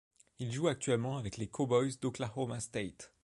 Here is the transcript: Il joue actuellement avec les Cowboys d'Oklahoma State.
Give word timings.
Il 0.39 0.51
joue 0.51 0.67
actuellement 0.67 1.17
avec 1.19 1.37
les 1.37 1.47
Cowboys 1.47 1.97
d'Oklahoma 2.01 2.59
State. 2.59 3.13